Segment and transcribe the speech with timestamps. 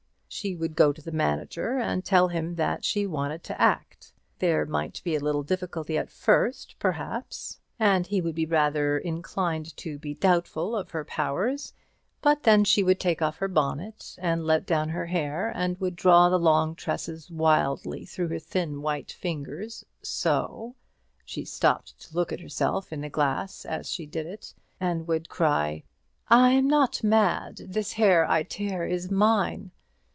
[0.33, 4.13] She would go to the manager, and tell him that she wanted to act.
[4.39, 9.75] There might be a little difficulty at first, perhaps, and he would be rather inclined
[9.75, 11.73] to be doubtful of her powers;
[12.21, 15.97] but then she would take off her bonnet, and let down her hair, and would
[15.97, 20.75] draw the long tresses wildly through her thin white fingers so;
[21.25, 25.27] she stopped to look at herself in the glass as she did it, and would
[25.27, 25.83] cry,
[26.29, 29.71] "I am not mad; this hair I tear is mine!"